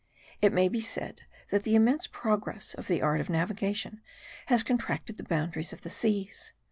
It 0.41 0.51
may 0.51 0.67
be 0.67 0.81
said 0.81 1.21
that 1.51 1.61
the 1.61 1.75
immense 1.75 2.07
progress 2.07 2.73
of 2.73 2.87
the 2.87 3.03
art 3.03 3.21
of 3.21 3.29
navigation 3.29 4.01
has 4.47 4.63
contracted 4.63 5.17
the 5.17 5.23
boundaries 5.23 5.73
of 5.73 5.81
the 5.81 5.91
seas. 5.91 6.53